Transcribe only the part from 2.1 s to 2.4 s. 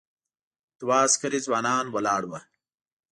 و.